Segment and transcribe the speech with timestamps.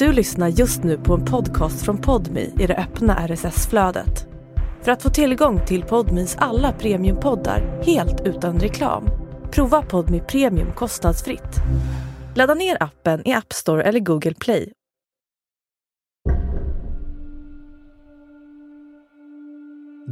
[0.00, 4.26] Du lyssnar just nu på en podcast från Podmi i det öppna RSS-flödet.
[4.82, 9.04] För att få tillgång till Podmis alla premiumpoddar helt utan reklam,
[9.50, 11.56] prova Podmi Premium kostnadsfritt.
[12.34, 14.72] Ladda ner appen i App Store eller Google Play.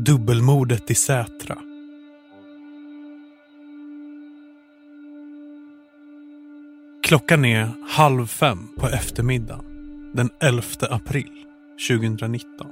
[0.07, 1.59] Dubbelmordet i Sätra.
[7.03, 9.68] Klockan är halv fem på eftermiddagen
[10.13, 11.31] den 11 april
[11.89, 12.67] 2019.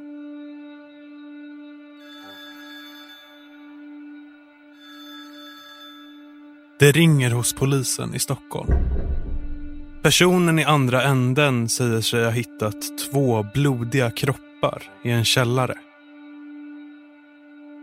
[6.78, 8.72] Det ringer hos polisen i Stockholm.
[10.02, 15.74] Personen i andra änden säger sig ha hittat två blodiga kroppar i en källare.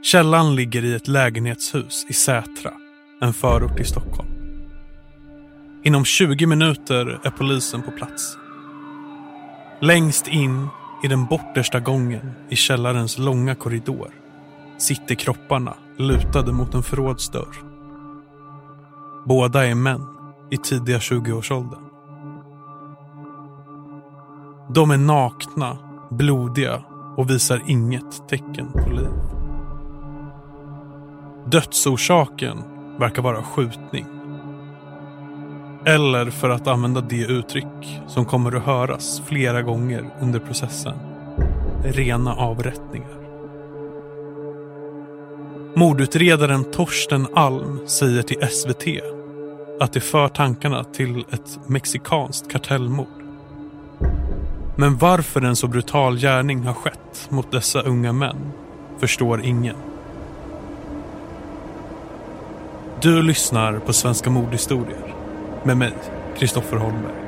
[0.04, 2.73] Källan ligger i ett lägenhetshus i Sätra,
[3.21, 4.29] en förort i Stockholm.
[5.84, 8.38] Inom 20 minuter är polisen på plats.
[9.84, 10.67] Längst in
[11.03, 14.09] i den bortersta gången i källarens långa korridor
[14.77, 17.55] sitter kropparna lutade mot en förrådsdörr.
[19.26, 20.05] Båda är män
[20.51, 21.84] i tidiga 20-årsåldern.
[24.73, 25.77] De är nakna,
[26.11, 26.84] blodiga
[27.17, 29.13] och visar inget tecken på liv.
[31.45, 32.57] Dödsorsaken
[32.99, 34.05] verkar vara skjutning.
[35.85, 40.93] Eller för att använda det uttryck som kommer att höras flera gånger under processen.
[41.84, 43.17] Rena avrättningar.
[45.76, 49.04] Mordutredaren Torsten Alm säger till SVT
[49.79, 53.07] att det för tankarna till ett mexikanskt kartellmord.
[54.77, 58.51] Men varför en så brutal gärning har skett mot dessa unga män
[58.99, 59.76] förstår ingen.
[63.01, 65.22] Du lyssnar på Svenska mordhistorier
[65.66, 65.92] med mig,
[66.38, 67.22] Kristoffer Holmberg.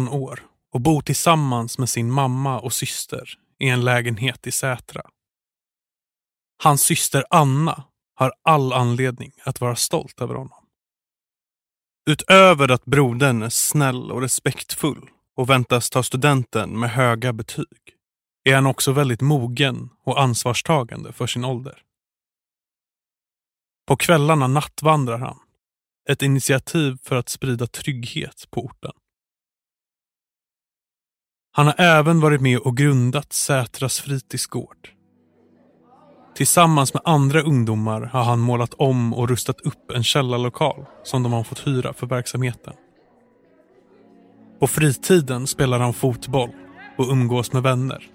[0.00, 5.02] 18 år och bor tillsammans med sin mamma och syster i en lägenhet i Sätra.
[6.62, 7.84] Hans syster Anna
[8.14, 10.66] har all anledning att vara stolt över honom.
[12.10, 17.96] Utöver att brodern är snäll och respektfull och väntas ta studenten med höga betyg
[18.44, 21.82] är han också väldigt mogen och ansvarstagande för sin ålder.
[23.86, 25.38] På kvällarna nattvandrar han
[26.10, 28.92] ett initiativ för att sprida trygghet på orten.
[31.52, 34.88] Han har även varit med och grundat Sätras fritidsgård.
[36.34, 41.32] Tillsammans med andra ungdomar har han målat om och rustat upp en källarlokal som de
[41.32, 42.74] har fått hyra för verksamheten.
[44.60, 46.50] På fritiden spelar han fotboll
[46.98, 48.06] och umgås med vänner.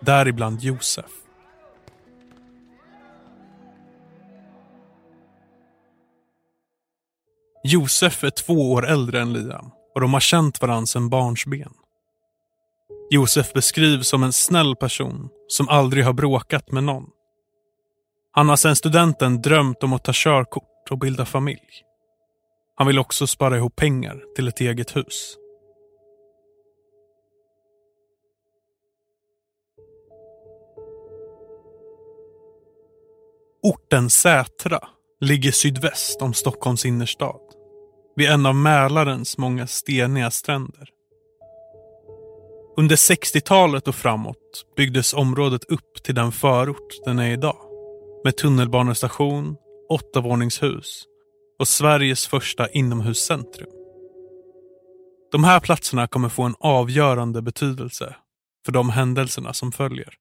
[0.00, 1.10] Däribland Josef.
[7.64, 11.72] Josef är två år äldre än Liam och de har känt varandra sedan barnsben.
[13.10, 17.04] Josef beskrivs som en snäll person som aldrig har bråkat med någon.
[18.32, 21.82] Han har sedan studenten drömt om att ta körkort och bilda familj.
[22.76, 25.36] Han vill också spara ihop pengar till ett eget hus.
[33.62, 34.80] Orten Sätra
[35.20, 37.40] ligger sydväst om Stockholms innerstad.
[38.16, 40.97] Vid en av Mälarens många steniga stränder.
[42.78, 47.56] Under 60-talet och framåt byggdes området upp till den förort den är idag.
[48.24, 49.56] Med tunnelbanestation,
[49.88, 51.04] åttavåningshus
[51.58, 53.68] och Sveriges första inomhuscentrum.
[55.32, 58.16] De här platserna kommer få en avgörande betydelse
[58.64, 60.14] för de händelserna som följer.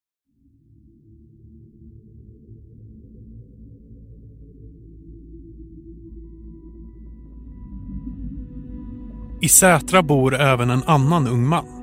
[9.42, 11.77] I Sätra bor även en annan ung man,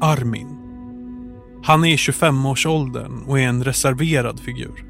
[0.00, 0.58] Armin.
[1.62, 4.84] Han är i 25-årsåldern och är en reserverad figur.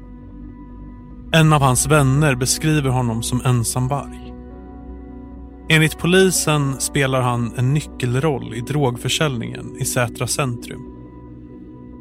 [1.31, 4.33] En av hans vänner beskriver honom som ensamvarg.
[5.69, 10.81] Enligt polisen spelar han en nyckelroll i drogförsäljningen i Sätra centrum.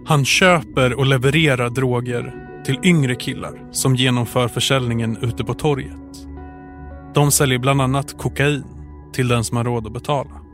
[0.06, 6.26] Han köper och levererar droger till yngre killar som genomför försäljningen ute på torget.
[7.14, 8.64] De säljer bland annat kokain
[9.12, 10.45] till den som har råd att betala.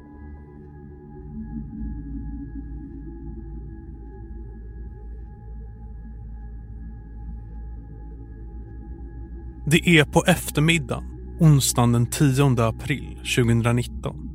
[9.73, 11.05] Det är på eftermiddagen,
[11.41, 14.31] onsdagen den 10 april 2019.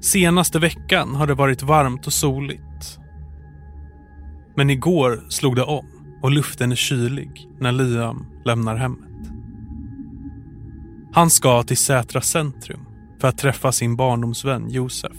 [0.00, 2.98] Senaste veckan har det varit varmt och soligt.
[4.56, 5.86] Men igår slog det om
[6.22, 9.30] och luften är kylig när Liam lämnar hemmet.
[11.12, 12.80] Han ska till Sätra centrum
[13.20, 15.16] för att träffa sin barndomsvän Josef.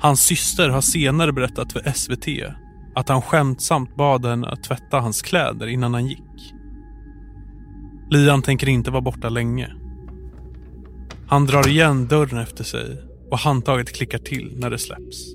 [0.00, 2.54] Hans syster har senare berättat för SVT
[2.94, 6.54] att han skämtsamt bad henne att tvätta hans kläder innan han gick.
[8.10, 9.72] Liam tänker inte vara borta länge.
[11.26, 15.34] Han drar igen dörren efter sig och handtaget klickar till när det släpps.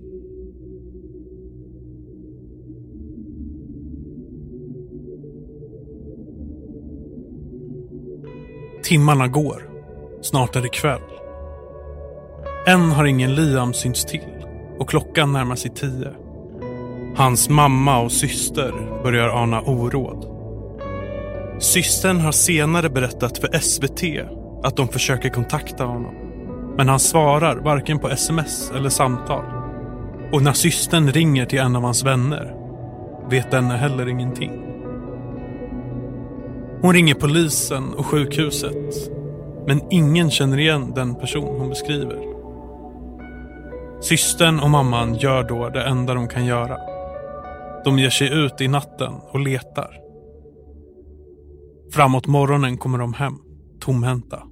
[8.83, 9.69] Timmarna går.
[10.21, 11.01] Snart är det kväll.
[12.67, 14.45] Än har ingen Liam synts till
[14.79, 16.26] och klockan närmar sig tio.
[17.17, 18.73] Hans mamma och syster
[19.03, 20.25] börjar ana oråd.
[21.59, 24.03] Systern har senare berättat för SVT
[24.63, 26.15] att de försöker kontakta honom.
[26.77, 29.43] Men han svarar varken på sms eller samtal.
[30.33, 32.55] Och när systern ringer till en av hans vänner
[33.29, 34.51] vet denne heller ingenting.
[36.81, 39.11] Hon ringer polisen och sjukhuset.
[39.67, 42.19] Men ingen känner igen den person hon beskriver.
[44.01, 46.86] Systern och mamman gör då det enda de kan göra.
[47.83, 49.97] De ger sig ut i natten och letar.
[51.91, 53.37] Framåt morgonen kommer de hem,
[53.79, 54.43] tomhänta.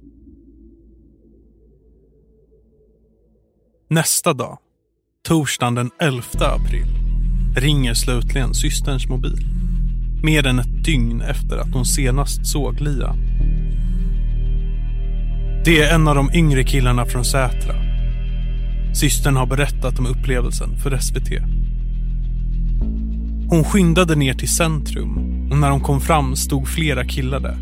[3.90, 4.58] Nästa dag,
[5.28, 6.86] torsdagen den 11 april,
[7.56, 9.38] ringer slutligen systerns mobil.
[10.22, 13.14] Mer än ett dygn efter att hon senast såg Lia.
[15.64, 17.74] Det är en av de yngre killarna från Sätra.
[18.94, 21.28] Systern har berättat om upplevelsen för SVT.
[23.48, 25.18] Hon skyndade ner till centrum
[25.50, 27.58] och när hon kom fram stod flera killar där.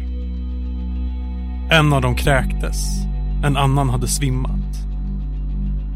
[1.71, 3.05] En av dem kräktes,
[3.45, 4.87] en annan hade svimmat.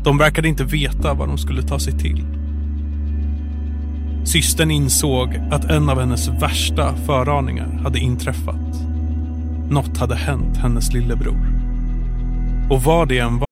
[0.05, 2.26] De verkade inte veta vad de skulle ta sig till.
[4.25, 8.81] Systern insåg att en av hennes värsta föraningar hade inträffat.
[9.70, 11.52] Något hade hänt hennes lillebror.
[12.70, 13.48] Och vad det än var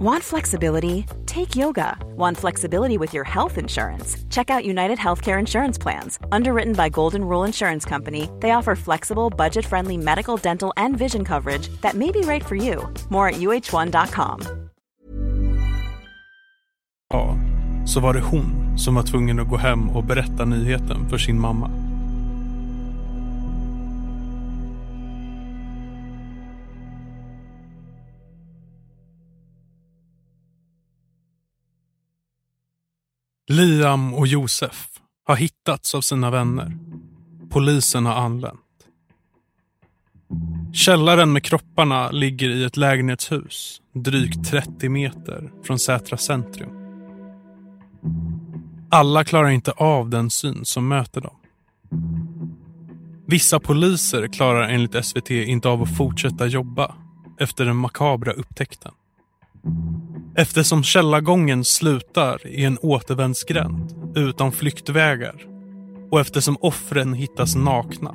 [0.00, 1.06] Want flexibility?
[1.24, 1.96] Take yoga.
[2.16, 4.16] Want flexibility with your health insurance?
[4.28, 6.18] Check out United Healthcare Insurance Plans.
[6.32, 11.24] Underwritten by Golden Rule Insurance Company, they offer flexible, budget friendly medical, dental, and vision
[11.24, 12.92] coverage that may be right for you.
[13.08, 14.40] More at uh1.com.
[17.14, 17.36] Ja,
[17.86, 21.40] så var det hon som var tvungen att gå hem och berätta nyheten för sin
[21.40, 21.83] mamma.
[33.48, 34.88] Liam och Josef
[35.26, 36.78] har hittats av sina vänner.
[37.50, 38.60] Polisen har anlänt.
[40.72, 46.70] Källaren med kropparna ligger i ett lägenhetshus drygt 30 meter från Sätra centrum.
[48.90, 51.36] Alla klarar inte av den syn som möter dem.
[53.26, 56.94] Vissa poliser klarar enligt SVT inte av att fortsätta jobba
[57.38, 58.92] efter den makabra upptäckten.
[60.36, 65.34] Eftersom källargången slutar i en återvändsgränd utan flyktvägar
[66.10, 68.14] och eftersom offren hittas nakna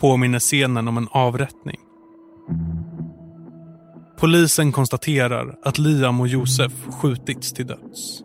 [0.00, 1.76] påminner scenen om en avrättning.
[4.20, 8.22] Polisen konstaterar att Liam och Josef skjutits till döds.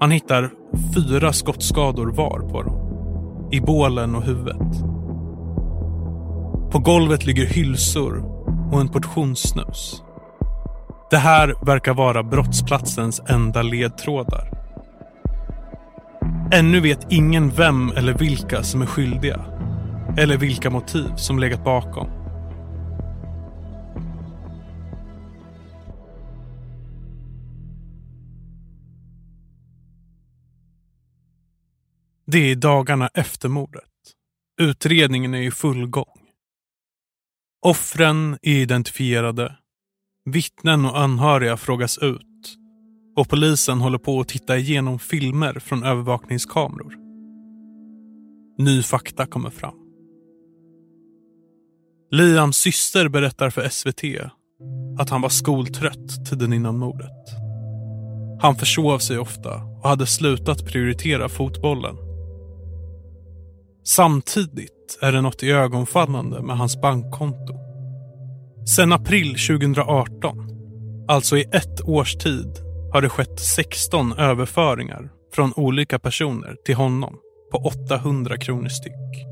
[0.00, 0.50] Man hittar
[0.94, 2.82] fyra skottskador var på dem.
[3.52, 4.80] I bålen och huvudet.
[6.72, 8.24] På golvet ligger hylsor
[8.72, 10.02] och en portion snus.
[11.10, 14.50] Det här verkar vara brottsplatsens enda ledtrådar.
[16.52, 19.44] Ännu vet ingen vem eller vilka som är skyldiga.
[20.18, 22.08] Eller vilka motiv som legat bakom.
[32.26, 33.82] Det är dagarna efter mordet.
[34.60, 36.20] Utredningen är i full gång.
[37.62, 39.56] Offren är identifierade.
[40.28, 42.56] Vittnen och anhöriga frågas ut.
[43.16, 46.94] Och polisen håller på att titta igenom filmer från övervakningskameror.
[48.58, 49.74] Ny fakta kommer fram.
[52.10, 54.30] Liams syster berättar för SVT
[54.98, 57.26] att han var skoltrött tiden innan mordet.
[58.40, 61.96] Han försov sig ofta och hade slutat prioritera fotbollen.
[63.84, 67.65] Samtidigt är det något ögonfallande med hans bankkonto.
[68.74, 70.38] Sen april 2018,
[71.08, 72.58] alltså i ett års tid,
[72.92, 77.18] har det skett 16 överföringar från olika personer till honom
[77.52, 79.26] på 800 kronor styck.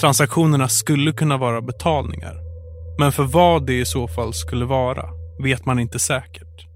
[0.00, 2.36] Transaktionerna skulle kunna vara betalningar,
[2.98, 5.04] men för vad det i så fall skulle vara
[5.42, 6.66] vet man inte säkert.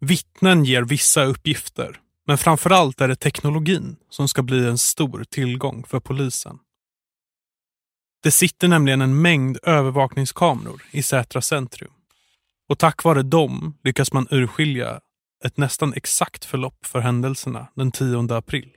[0.00, 1.96] Vittnen ger vissa uppgifter,
[2.26, 6.58] men framförallt är det teknologin som ska bli en stor tillgång för polisen.
[8.26, 11.90] Det sitter nämligen en mängd övervakningskameror i Sätra centrum.
[12.68, 15.00] Och tack vare dem lyckas man urskilja
[15.44, 18.68] ett nästan exakt förlopp för händelserna den 10 april,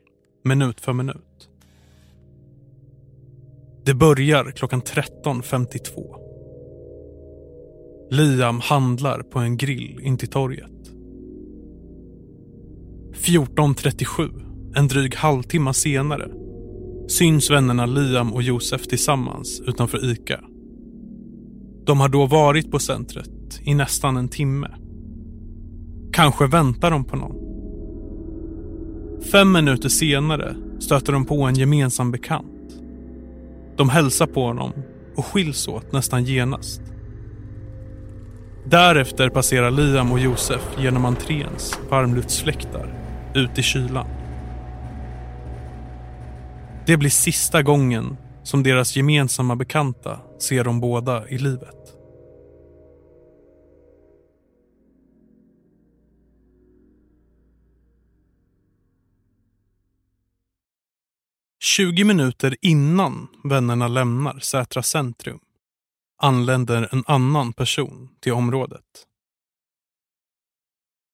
[0.43, 1.49] minut för minut.
[3.85, 6.15] Det börjar klockan 13.52.
[8.11, 10.91] Liam handlar på en grill in till torget.
[13.13, 16.29] 14.37, en dryg halvtimme senare,
[17.09, 20.39] syns vännerna Liam och Josef tillsammans utanför ICA.
[21.85, 24.67] De har då varit på centret i nästan en timme.
[26.11, 27.35] Kanske väntar de på någon.
[29.31, 32.81] Fem minuter senare stöter de på en gemensam bekant.
[33.77, 34.71] De hälsar på honom
[35.15, 36.81] och skiljs åt nästan genast.
[38.65, 42.93] Därefter passerar Liam och Josef genom entréns varmluftsfläktar
[43.35, 44.18] ut i kylan.
[46.89, 51.95] Det blir sista gången som deras gemensamma bekanta ser dem båda i livet.
[61.59, 65.39] Tjugo minuter innan vännerna lämnar Sätra centrum
[66.21, 69.05] anländer en annan person till området.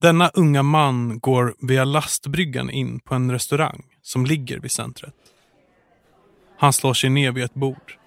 [0.01, 5.15] Denna unga man går via lastbryggan in på en restaurang som ligger vid centret.
[6.58, 7.98] Han slår sig ner vid ett bord.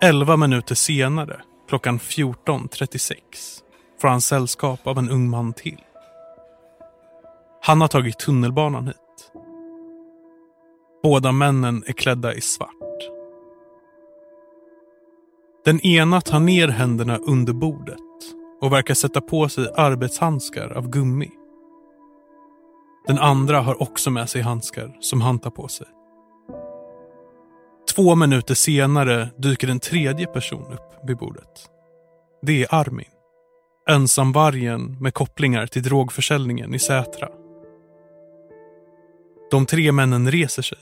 [0.00, 3.14] Elva minuter senare, klockan 14.36,
[4.00, 5.80] får han sällskap av en ung man till.
[7.62, 8.96] Han har tagit tunnelbanan hit.
[11.02, 12.68] Båda männen är klädda i svart.
[15.64, 17.98] Den ena tar ner händerna under bordet
[18.60, 21.30] och verkar sätta på sig arbetshandskar av gummi.
[23.06, 25.86] Den andra har också med sig handskar som han tar på sig.
[27.94, 31.68] Två minuter senare dyker en tredje person upp vid bordet.
[32.42, 33.10] Det är Armin.
[33.88, 37.28] Ensamvargen med kopplingar till drogförsäljningen i Sätra.
[39.50, 40.78] De tre männen reser sig,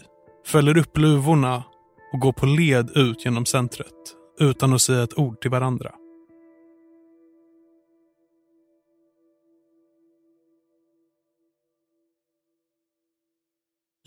[0.46, 1.64] fäller upp luvorna
[2.12, 5.92] och går på led ut genom centret utan att säga ett ord till varandra.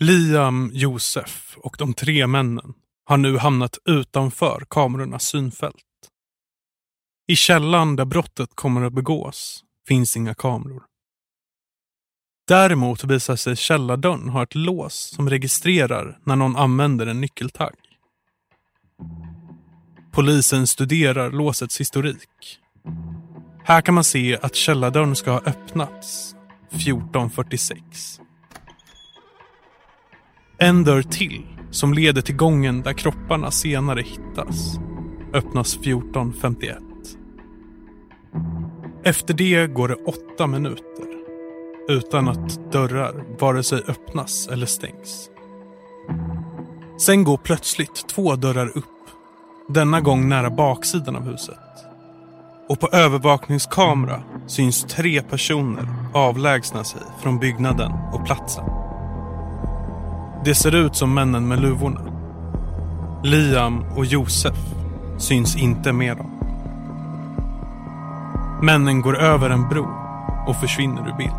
[0.00, 5.74] Liam, Josef och de tre männen har nu hamnat utanför kamerornas synfält.
[7.26, 10.82] I källan där brottet kommer att begås finns inga kameror.
[12.48, 17.74] Däremot visar sig källardörren ha ett lås som registrerar när någon använder en nyckeltagg.
[20.12, 22.58] Polisen studerar låsets historik.
[23.64, 26.34] Här kan man se att källardörren ska ha öppnats
[26.70, 28.20] 1446.
[30.58, 34.78] En dörr till, som leder till gången där kropparna senare hittas,
[35.32, 36.78] öppnas 1451.
[39.04, 41.06] Efter det går det åtta minuter
[41.88, 45.30] utan att dörrar vare sig öppnas eller stängs.
[47.00, 48.84] Sen går plötsligt två dörrar upp,
[49.68, 51.58] denna gång nära baksidan av huset.
[52.68, 58.83] Och på övervakningskamera syns tre personer avlägsna sig från byggnaden och platsen.
[60.44, 62.00] Det ser ut som männen med luvorna.
[63.24, 64.56] Liam och Josef
[65.18, 66.30] syns inte med dem.
[68.62, 69.88] Männen går över en bro
[70.46, 71.32] och försvinner ur bild.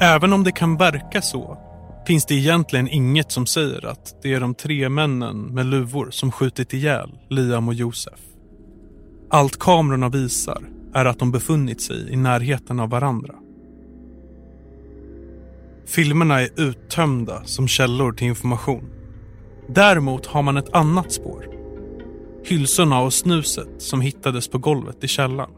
[0.00, 1.58] Även om det kan verka så
[2.06, 6.32] finns det egentligen inget som säger att det är de tre männen med luvor som
[6.32, 8.33] skjutit ihjäl Liam och Josef.
[9.34, 10.62] Allt kamerorna visar
[10.94, 13.34] är att de befunnit sig i närheten av varandra.
[15.86, 18.84] Filmerna är uttömda som källor till information.
[19.68, 21.48] Däremot har man ett annat spår.
[22.44, 25.50] Hylsorna och snuset som hittades på golvet i källaren.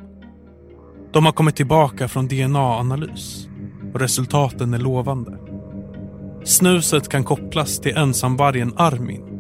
[1.13, 3.49] De har kommit tillbaka från DNA-analys
[3.95, 5.39] och resultaten är lovande.
[6.45, 9.37] Snuset kan kopplas till ensamvargen Armin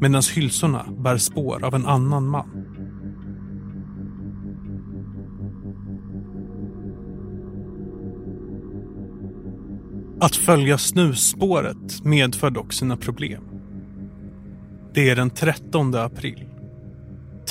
[0.00, 2.71] medan hylsorna bär spår av en annan man.
[10.22, 13.42] Att följa snusspåret medför dock sina problem.
[14.94, 16.48] Det är den 13 april.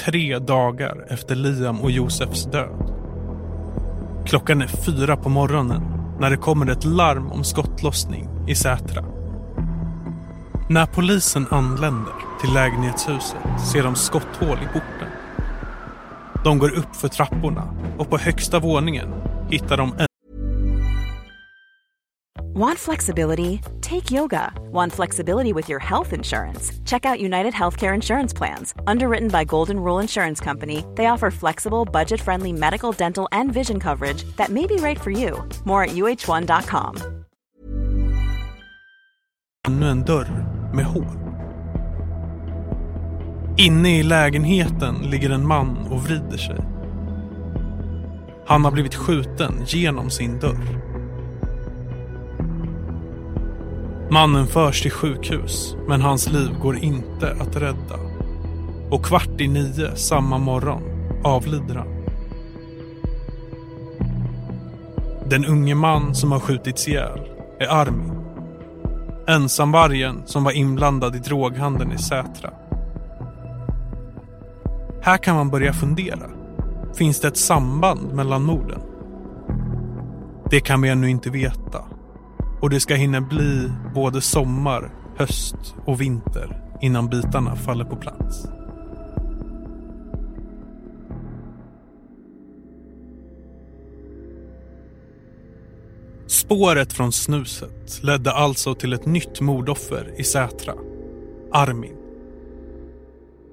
[0.06, 2.94] Tre dagar efter Liam och Josefs död.
[4.25, 5.82] Klockan är fyra på morgonen
[6.20, 9.06] när det kommer ett larm om skottlossning i Sätra.
[10.70, 15.10] När polisen anländer till lägenhetshuset ser de skotthål i porten.
[16.44, 19.10] De går upp för trapporna och på högsta våningen
[19.50, 19.94] hittar de
[22.53, 23.62] Want flexibility?
[23.79, 24.51] Take yoga.
[24.74, 26.74] Want flexibility with your health insurance?
[26.86, 28.74] Check out United Healthcare Insurance Plans.
[28.86, 33.79] Underwritten by Golden Rule Insurance Company, they offer flexible, budget friendly medical, dental, and vision
[33.79, 35.48] coverage that may be right for you.
[35.63, 36.96] More at uh1.com.
[39.67, 41.05] ännu en dörr med hål.
[43.58, 46.58] Inne i lägenheten ligger en man och vrider sig.
[48.48, 50.80] Han har blivit skjuten genom sin dörr.
[54.12, 57.96] Mannen förs till sjukhus, men hans liv går inte att rädda.
[58.89, 60.82] Och kvart i nio samma morgon
[61.24, 61.88] avlider han.
[65.30, 67.20] Den unge man som har skjutits ihjäl
[67.60, 68.12] är Armin.
[69.27, 72.53] Ensamvargen som var inblandad i droghandeln i Sätra.
[75.01, 76.30] Här kan man börja fundera.
[76.96, 78.82] Finns det ett samband mellan morden?
[80.50, 81.90] Det kan vi ännu inte veta.
[82.62, 88.48] Och det ska hinna bli både sommar, höst och vinter innan bitarna faller på plats.
[96.27, 100.74] Spåret från snuset ledde alltså till ett nytt mordoffer i Sätra.
[101.51, 101.98] Armin.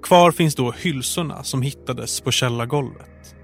[0.03, 3.35] Kvar finns då hylsorna som hittades på källargolvet.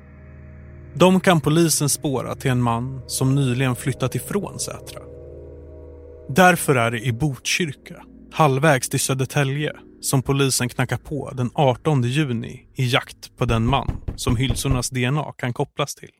[0.94, 5.13] De kan polisen spåra till en man som nyligen flyttat ifrån Sätra.
[6.28, 12.68] Därför är det i Botkyrka, halvvägs till Södertälje, som polisen knackar på den 18 juni
[12.74, 16.10] i jakt på den man som hylsornas DNA kan kopplas till.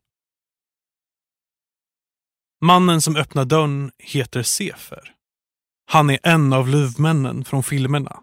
[2.65, 5.15] Mannen som öppnar dörren heter Sefer.
[5.87, 8.21] Han är en av luvmännen från filmerna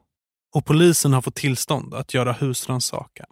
[0.56, 3.28] och polisen har fått tillstånd att göra husrannsakan.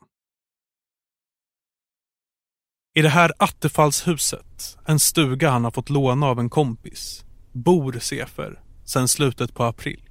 [2.95, 8.59] I det här attefallshuset, en stuga han har fått låna av en kompis, bor Sefer
[8.85, 10.03] sedan slutet på april.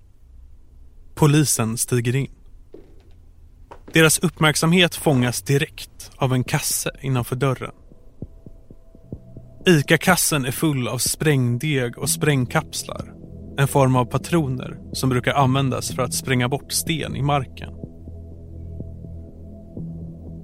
[1.14, 2.30] Polisen stiger in.
[3.92, 7.74] Deras uppmärksamhet fångas direkt av en kasse innanför dörren.
[9.66, 13.14] ICA-kassen är full av sprängdeg och sprängkapslar.
[13.58, 17.74] En form av patroner som brukar användas för att spränga bort sten i marken.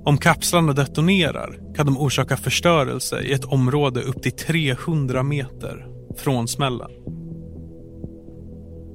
[0.04, 6.48] Om kapslarna detonerar kan de orsaka förstörelse i ett område upp till 300 meter från
[6.48, 6.90] smällen.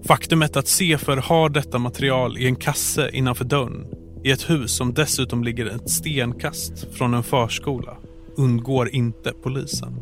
[0.05, 3.85] Faktumet att Sefer har detta material i en kasse innanför dörren
[4.23, 7.97] i ett hus som dessutom ligger ett stenkast från en förskola
[8.37, 9.95] undgår inte polisen.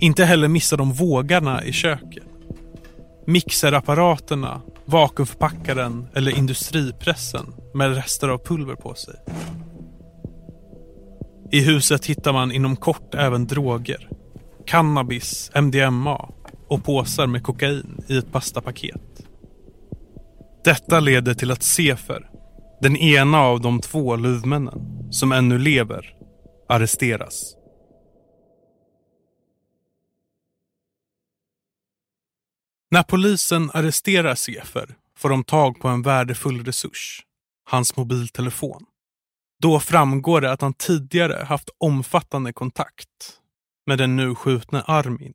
[0.00, 2.24] Inte heller missar de vågarna i köket.
[3.26, 9.14] Mixerapparaterna, vakuumförpackaren eller industripressen med rester av pulver på sig.
[11.52, 14.08] I huset hittar man inom kort även droger.
[14.72, 16.28] Cannabis, MDMA
[16.68, 19.26] och påsar med kokain i ett pastapaket.
[20.64, 22.30] Detta leder till att Sefer,
[22.80, 26.16] den ena av de två luvmännen som ännu lever,
[26.68, 27.56] arresteras.
[32.90, 37.22] När polisen arresterar Sefer får de tag på en värdefull resurs,
[37.64, 38.84] hans mobiltelefon.
[39.62, 43.38] Då framgår det att han tidigare haft omfattande kontakt
[43.86, 45.34] med den nu skjutne Armin.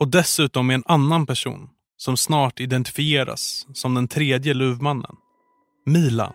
[0.00, 5.16] Och dessutom med en annan person som snart identifieras som den tredje luvmannen,
[5.86, 6.32] Milan.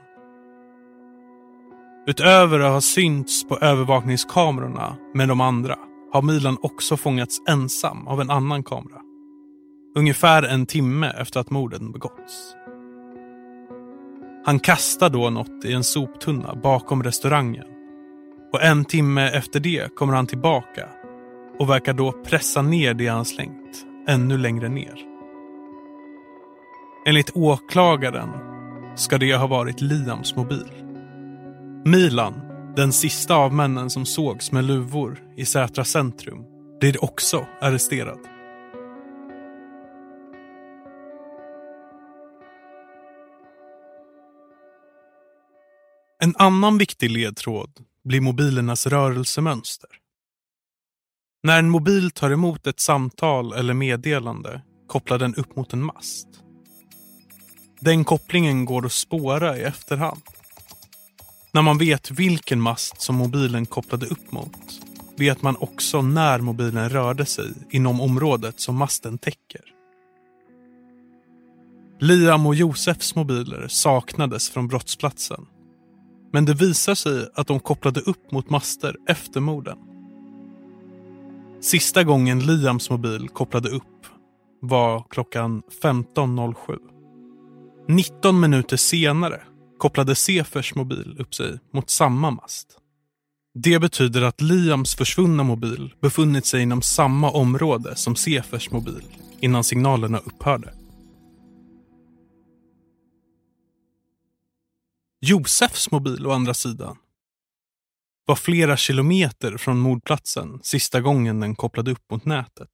[2.07, 5.77] Utöver att ha synts på övervakningskamerorna med de andra
[6.13, 9.01] har Milan också fångats ensam av en annan kamera.
[9.95, 12.55] Ungefär en timme efter att morden begåtts.
[14.45, 17.65] Han kastar då något i en soptunna bakom restaurangen.
[18.53, 20.89] Och en timme efter det kommer han tillbaka
[21.59, 24.95] och verkar då pressa ner det han slängt ännu längre ner.
[27.05, 28.29] Enligt åklagaren
[28.95, 30.71] ska det ha varit Liams mobil.
[31.85, 32.41] Milan,
[32.75, 36.43] den sista av männen som sågs med luvor i Sätra centrum,
[36.79, 38.19] blir också arresterad.
[46.23, 47.69] En annan viktig ledtråd
[48.03, 49.89] blir mobilernas rörelsemönster.
[51.45, 56.27] När en mobil tar emot ett samtal eller meddelande kopplar den upp mot en mast.
[57.79, 60.21] Den kopplingen går att spåra i efterhand.
[61.51, 64.81] När man vet vilken mast som mobilen kopplade upp mot
[65.17, 69.61] vet man också när mobilen rörde sig inom området som masten täcker.
[71.99, 75.45] Liam och Josefs mobiler saknades från brottsplatsen.
[76.33, 79.92] Men det visar sig att de kopplade upp mot master efter morden.
[81.63, 84.05] Sista gången Liams mobil kopplade upp
[84.61, 86.77] var klockan 15.07.
[87.87, 89.41] 19 minuter senare
[89.77, 92.77] kopplade Sefers mobil upp sig mot samma mast.
[93.53, 99.03] Det betyder att Liams försvunna mobil befunnit sig inom samma område som Sefers mobil
[99.39, 100.73] innan signalerna upphörde.
[105.21, 106.97] Josefs mobil å andra sidan
[108.25, 112.69] var flera kilometer från mordplatsen sista gången den kopplade upp mot nätet.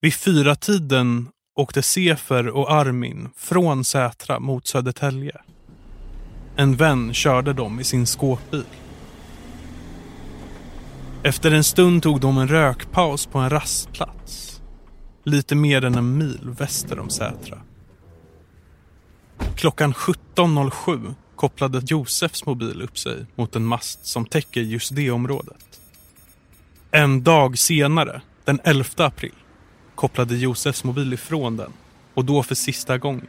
[0.00, 5.40] Vid fyra tiden åkte Sefer och Armin från Sätra mot Södertälje.
[6.56, 8.64] En vän körde dem i sin skåpbil.
[11.22, 14.62] Efter en stund tog de en rökpaus på en rastplats.
[15.24, 17.58] Lite mer än en mil väster om Sätra.
[19.56, 25.80] Klockan 17.07 kopplade Josefs mobil upp sig mot en mast som täcker just det området.
[26.90, 29.34] En dag senare, den 11 april,
[29.94, 31.72] kopplade Josefs mobil ifrån den
[32.14, 33.26] och då för sista gången.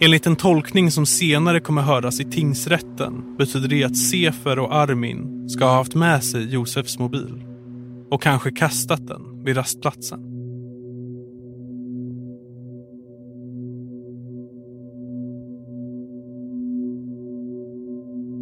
[0.00, 5.48] Enligt en tolkning som senare kommer höras i tingsrätten betyder det att Sefer och Armin
[5.50, 7.42] ska ha haft med sig Josefs mobil
[8.10, 10.33] och kanske kastat den vid rastplatsen.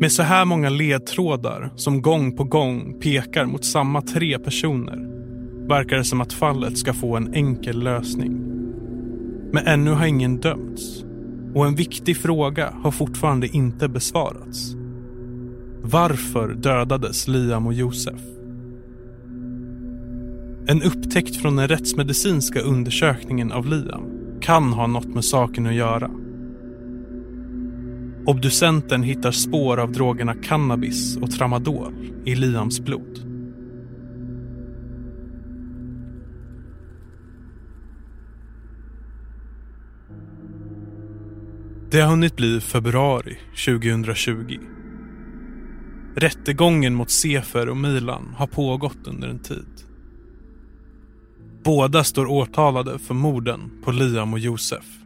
[0.02, 5.08] Med så här många ledtrådar som gång på gång pekar mot samma tre personer
[5.68, 8.32] verkar det som att fallet ska få en enkel lösning.
[9.52, 11.04] Men ännu har ingen dömts
[11.54, 14.74] och en viktig fråga har fortfarande inte besvarats.
[15.82, 18.20] Varför dödades Liam och Josef?
[20.66, 24.02] En upptäckt från den rättsmedicinska undersökningen av Liam
[24.40, 26.10] kan ha något med saken att göra.
[28.26, 33.18] Obducenten hittar spår av drogerna cannabis och tramadol i Liams blod.
[41.90, 44.58] Det har hunnit bli februari 2020.
[46.16, 49.84] Rättegången mot Sefer och Milan har pågått under en tid.
[51.64, 55.01] Båda står åtalade för morden på Liam och Josef.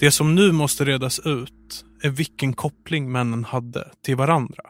[0.00, 4.62] Det som nu måste redas ut är vilken koppling männen hade till varandra.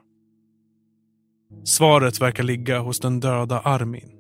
[1.65, 4.11] Svaret verkar ligga hos den döda Armin.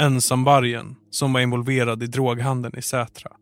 [0.00, 3.32] Ensamvargen som var involverad i droghandeln i Sätra.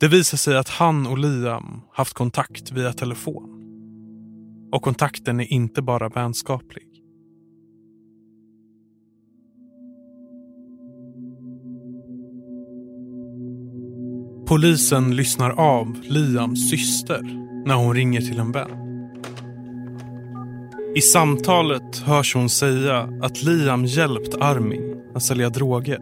[0.00, 3.64] Det visar sig att han och Liam haft kontakt via telefon.
[4.72, 6.87] Och kontakten är inte bara vänskaplig.
[14.48, 17.22] Polisen lyssnar av Liams syster
[17.66, 18.70] när hon ringer till en vän.
[20.96, 25.98] I samtalet hörs hon säga att Liam hjälpt Armin att sälja droger.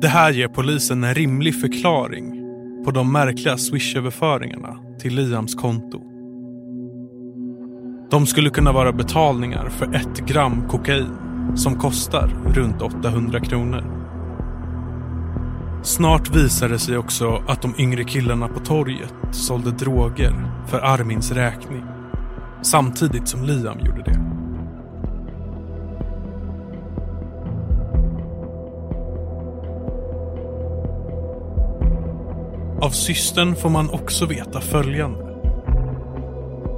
[0.00, 2.40] Det här ger polisen en rimlig förklaring
[2.84, 6.00] på de märkliga Swish-överföringarna till Liams konto.
[8.10, 11.16] De skulle kunna vara betalningar för ett gram kokain
[11.56, 14.03] som kostar runt 800 kronor.
[15.84, 21.32] Snart visade det sig också att de yngre killarna på torget sålde droger för Armins
[21.32, 21.82] räkning.
[22.62, 24.20] Samtidigt som Liam gjorde det.
[32.86, 35.36] Av systern får man också veta följande.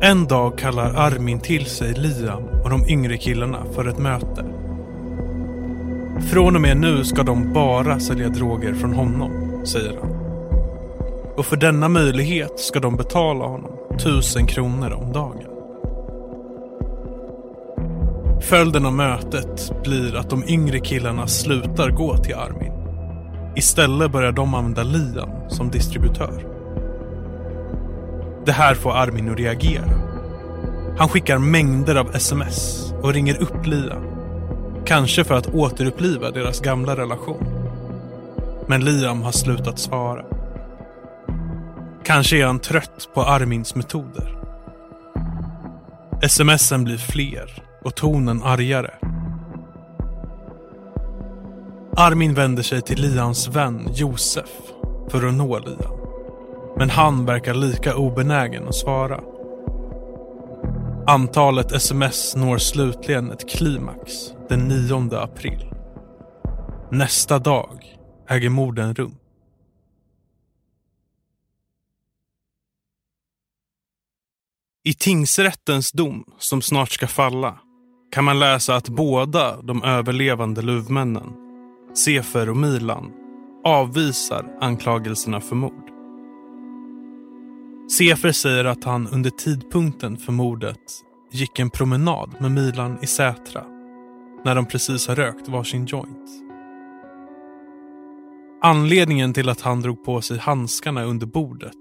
[0.03, 4.56] En dag kallar Armin till sig Liam och de yngre killarna för ett möte.
[6.21, 10.11] Från och med nu ska de bara sälja droger från honom, säger han.
[11.37, 15.43] Och för denna möjlighet ska de betala honom tusen kronor om dagen.
[18.41, 22.73] Följden av mötet blir att de yngre killarna slutar gå till Armin
[23.57, 26.47] Istället börjar de använda Liam som distributör.
[28.47, 29.91] Det här får Armin att reagera.
[30.99, 34.16] Han skickar mängder av sms och ringer upp Liam.
[34.87, 37.46] Kanske för att återuppliva deras gamla relation.
[38.66, 40.25] Men Liam har slutat svara.
[42.05, 44.38] Kanske är han trött på Armins metoder.
[46.29, 48.90] Smsen blir fler och tonen argare.
[51.96, 54.51] Armin vänder sig till Lians vän Josef
[55.09, 55.92] för att nå Liam.
[56.79, 59.20] Men han verkar lika obenägen att svara.
[61.07, 65.73] Antalet sms når slutligen ett klimax den 9 april.
[66.91, 67.97] Nästa dag
[68.29, 69.15] äger morden rum.
[74.85, 77.59] I tingsrättens dom, som snart ska falla,
[78.13, 81.33] kan man läsa att båda de överlevande luvmännen,
[81.95, 83.13] Sefer och Milan,
[83.65, 85.91] avvisar anklagelserna för mord.
[87.99, 90.81] Sefer säger att han under tidpunkten för mordet
[91.33, 93.76] gick en promenad med Milan i Sätra
[94.47, 96.31] när de precis har rökt varsin joint.
[98.63, 101.73] Anledningen till att han drog på sig handskarna under bordet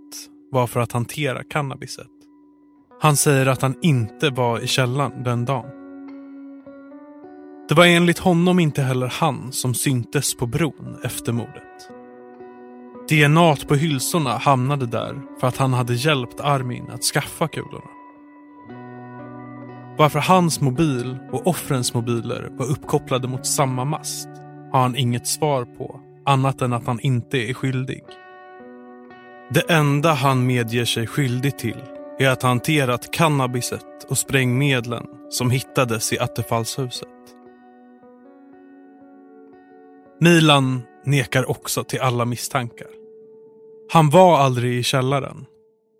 [0.51, 2.07] var för att hantera cannabiset.
[3.01, 5.69] Han säger att han inte var i källaren den dagen.
[7.69, 11.89] Det var enligt honom inte heller han som syntes på bron efter mordet.
[13.09, 17.94] DNA på hylsorna hamnade där för att han hade hjälpt Armin att skaffa kulorna.
[19.97, 24.29] Varför hans mobil och offrens mobiler var uppkopplade mot samma mast
[24.71, 28.03] har han inget svar på annat än att han inte är skyldig.
[29.49, 31.83] Det enda han medger sig skyldig till
[32.19, 37.09] är att ha hanterat cannabiset och sprängmedlen som hittades i Attefallshuset.
[40.19, 42.87] Milan nekar också till alla misstankar.
[43.91, 45.45] Han var aldrig i källaren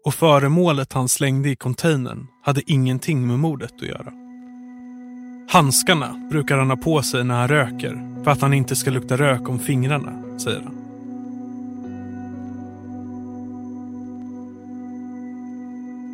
[0.06, 4.12] och föremålet han slängde i containern hade ingenting med mordet att göra.
[5.50, 9.18] Handskarna brukar han ha på sig när han röker för att han inte ska lukta
[9.18, 10.76] rök om fingrarna, säger han.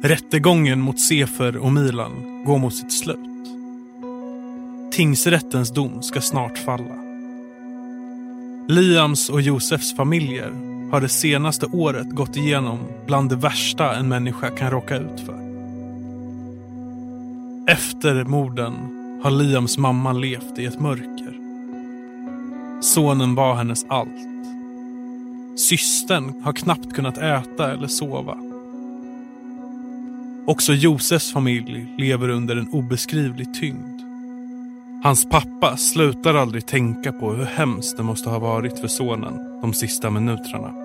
[0.03, 3.17] Rättegången mot Sefer och Milan går mot sitt slut.
[4.91, 6.95] Tingsrättens dom ska snart falla.
[8.67, 14.49] Liams och Josefs familjer har det senaste året gått igenom bland det värsta en människa
[14.49, 15.41] kan råka ut för.
[17.67, 18.73] Efter morden
[19.23, 21.37] har Liams mamma levt i ett mörker.
[22.81, 24.27] Sonen var hennes allt.
[25.59, 28.37] Systern har knappt kunnat äta eller sova.
[30.47, 34.01] Också Josefs familj lever under en obeskrivlig tyngd.
[35.03, 39.73] Hans pappa slutar aldrig tänka på hur hemskt det måste ha varit för sonen de
[39.73, 40.80] sista minuterna.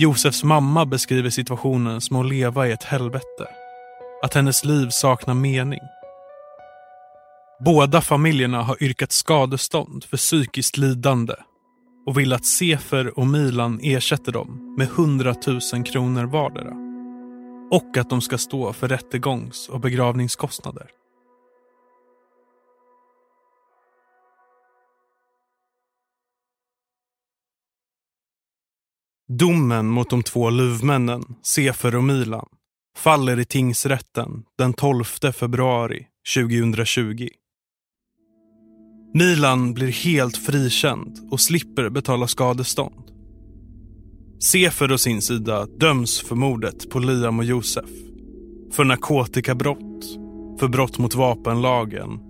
[0.00, 3.48] Josefs mamma beskriver situationen som att leva i ett helvete.
[4.22, 5.80] Att hennes liv saknar mening.
[7.64, 11.34] Båda familjerna har yrkat skadestånd för psykiskt lidande
[12.06, 15.34] och vill att Sefer och Milan ersätter dem med 100
[15.72, 16.74] 000 kronor vardera.
[17.70, 20.86] Och att de ska stå för rättegångs och begravningskostnader.
[29.30, 32.46] Domen mot de två luvmännen, Sefer och Milan,
[32.96, 37.28] faller i tingsrätten den 12 februari 2020.
[39.14, 43.04] Milan blir helt frikänd och slipper betala skadestånd.
[44.42, 47.90] Sefer å sin sida döms för mordet på Liam och Josef.
[48.72, 50.04] För narkotikabrott,
[50.60, 52.20] för brott mot vapenlagen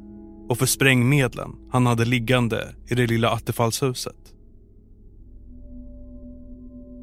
[0.48, 4.37] och för sprängmedlen han hade liggande i det lilla Attefallshuset.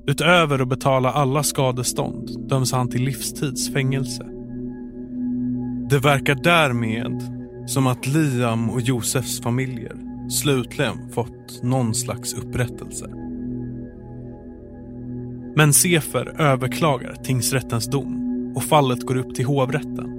[0.08, 4.26] Utöver att betala alla skadestånd döms han till livstidsfängelse.
[5.89, 7.22] Det verkar därmed
[7.68, 9.96] som att Liam och Josefs familjer
[10.30, 13.10] slutligen fått någon slags upprättelse.
[15.56, 18.22] Men Sefer överklagar tingsrättens dom
[18.56, 20.12] och fallet går upp till hovrätten.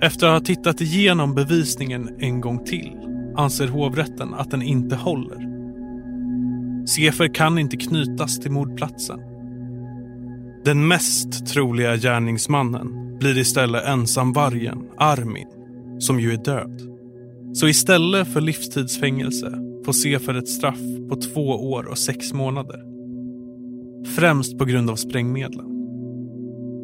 [0.00, 2.92] Efter att ha tittat igenom bevisningen en gång till
[3.36, 5.45] anser hovrätten att den inte håller
[6.86, 9.20] Sefer kan inte knytas till mordplatsen.
[10.64, 15.48] Den mest troliga gärningsmannen blir istället ensamvargen Armin,
[15.98, 16.80] som ju är död.
[17.54, 19.52] Så istället för livstidsfängelse
[19.84, 22.82] får Sefer ett straff på två år och sex månader.
[24.16, 25.66] Främst på grund av sprängmedlen.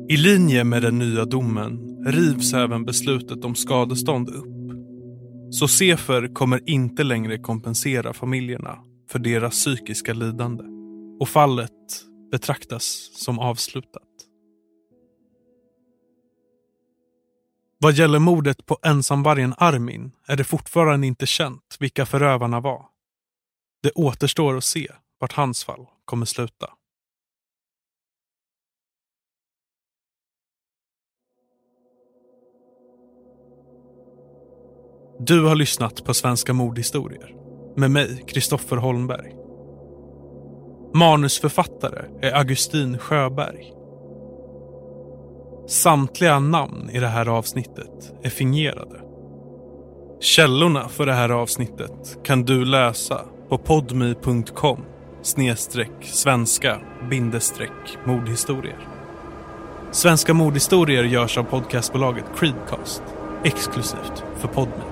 [0.09, 4.47] I linje med den nya domen rivs även beslutet om skadestånd upp.
[5.51, 8.79] Så Sefer kommer inte längre kompensera familjerna
[9.13, 10.65] för deras psykiska lidande
[11.21, 14.03] och fallet betraktas som avslutat.
[17.79, 22.87] Vad gäller mordet på ensamvargen Armin är det fortfarande inte känt vilka förövarna var.
[23.83, 26.71] Det återstår att se vart hans fall kommer sluta.
[35.19, 37.42] Du har lyssnat på Svenska mordhistorier
[37.77, 39.33] med mig, Kristoffer Holmberg.
[40.95, 43.73] Manusförfattare är Augustin Sjöberg.
[45.69, 49.01] Samtliga namn i det här avsnittet är fingerade.
[50.21, 54.85] Källorna för det här avsnittet kan du läsa på podmi.com
[55.23, 56.81] snedstreck svenska
[57.11, 58.89] bindestreck mordhistorier.
[59.91, 63.03] Svenska mordhistorier görs av podcastbolaget Creedcast
[63.45, 64.92] exklusivt för Podmi.